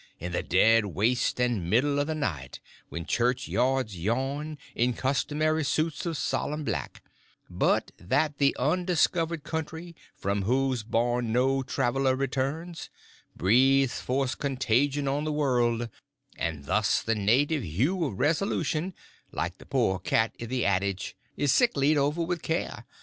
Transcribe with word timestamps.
In 0.17 0.31
the 0.31 0.41
dead 0.41 0.85
waste 0.87 1.39
and 1.39 1.69
middle 1.69 1.99
of 1.99 2.07
the 2.07 2.15
night, 2.15 2.59
when 2.89 3.05
churchyards 3.05 3.95
yawn 3.99 4.57
In 4.73 4.93
customary 4.93 5.63
suits 5.63 6.07
of 6.07 6.17
solemn 6.17 6.63
black, 6.63 7.03
But 7.51 7.91
that 7.99 8.39
the 8.39 8.55
undiscovered 8.57 9.43
country 9.43 9.95
from 10.15 10.41
whose 10.41 10.81
bourne 10.81 11.31
no 11.31 11.61
traveler 11.61 12.15
returns, 12.15 12.89
Breathes 13.35 13.99
forth 14.01 14.39
contagion 14.39 15.07
on 15.07 15.23
the 15.23 15.31
world, 15.31 15.87
And 16.35 16.65
thus 16.65 17.03
the 17.03 17.13
native 17.13 17.61
hue 17.61 18.03
of 18.05 18.17
resolution, 18.17 18.95
like 19.31 19.59
the 19.59 19.67
poor 19.67 19.99
cat 19.99 20.33
i' 20.41 20.45
the 20.45 20.65
adage, 20.65 21.15
Is 21.37 21.51
sicklied 21.53 21.95
o'er 21.97 22.25
with 22.25 22.41
care. 22.41 22.85